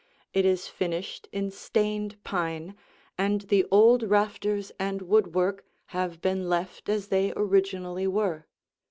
It 0.33 0.45
is 0.45 0.67
finished 0.67 1.27
in 1.31 1.51
stained 1.51 2.17
pine, 2.23 2.75
and 3.19 3.41
the 3.41 3.67
old 3.69 4.01
rafters 4.01 4.71
and 4.79 5.03
woodwork 5.03 5.63
have 5.93 6.21
been 6.23 6.49
left 6.49 6.89
as 6.89 7.09
they 7.09 7.31
originally 7.35 8.07
were. 8.07 8.47